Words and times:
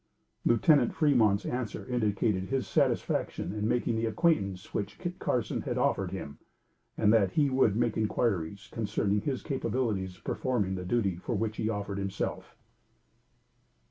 Lieutenant 0.45 0.95
Fremont's 0.95 1.45
answer 1.45 1.85
indicated 1.87 2.45
his 2.45 2.65
satisfaction 2.67 3.53
in 3.53 3.67
making 3.67 3.97
the 3.97 4.07
acquaintance 4.07 4.73
which 4.73 4.97
Kit 4.97 5.19
Carson 5.19 5.61
had 5.61 5.77
offered 5.77 6.09
him 6.09 6.39
and 6.97 7.13
that 7.13 7.33
he 7.33 7.51
would 7.51 7.75
make 7.75 7.95
inquiries 7.95 8.67
concerning 8.71 9.21
his 9.21 9.43
capabilities 9.43 10.17
of 10.17 10.23
performing 10.23 10.73
the 10.73 10.85
duty 10.85 11.17
for 11.17 11.35
which 11.35 11.57
he 11.57 11.69
offered 11.69 11.99
himself. 11.99 12.55